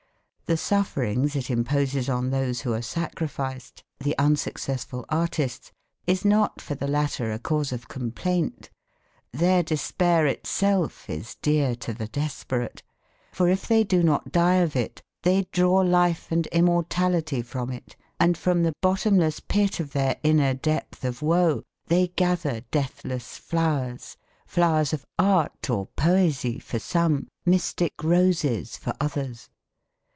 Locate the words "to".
11.75-11.93